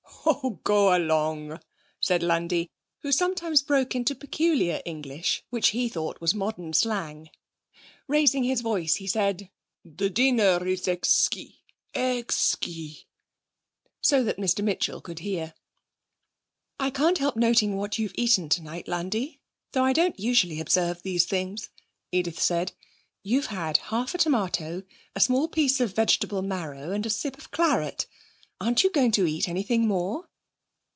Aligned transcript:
'Oh, 0.23 0.59
go 0.63 0.95
along,' 0.95 1.59
said 1.99 2.21
Landi, 2.21 2.69
who 2.99 3.11
sometimes 3.11 3.63
broke 3.63 3.95
into 3.95 4.13
peculiar 4.13 4.79
English 4.85 5.43
which 5.49 5.69
he 5.69 5.89
thought 5.89 6.21
was 6.21 6.35
modern 6.35 6.73
slang. 6.73 7.31
Raising 8.07 8.43
his 8.43 8.61
voice, 8.61 8.95
he 8.97 9.07
said: 9.07 9.49
'The 9.83 10.11
dinner 10.11 10.65
is 10.67 10.87
exquis 10.87 11.55
exquis,' 11.95 13.05
so 13.99 14.23
that 14.23 14.37
Mr 14.37 14.63
Mitchell 14.63 15.01
could 15.01 15.19
hear. 15.19 15.55
'I 16.79 16.91
can't 16.91 17.17
help 17.17 17.35
noting 17.35 17.75
what 17.75 17.97
you've 17.97 18.13
eaten 18.13 18.47
tonight, 18.47 18.87
Landi, 18.87 19.41
though 19.71 19.83
I 19.83 19.91
don't 19.91 20.19
usually 20.19 20.59
observe 20.61 21.01
these 21.01 21.25
things,' 21.25 21.71
Edith 22.11 22.39
said. 22.39 22.73
'You've 23.23 23.47
had 23.47 23.77
half 23.77 24.13
a 24.13 24.19
tomato, 24.19 24.83
a 25.15 25.19
small 25.19 25.47
piece 25.47 25.79
of 25.79 25.95
vegetable 25.95 26.43
marrow, 26.43 26.91
and 26.91 27.07
a 27.07 27.09
sip 27.09 27.39
of 27.39 27.49
claret. 27.49 28.05
Aren't 28.59 28.83
you 28.83 28.91
going 28.91 29.09
to 29.13 29.25
eat 29.25 29.49
anything 29.49 29.87
more?' 29.87 30.27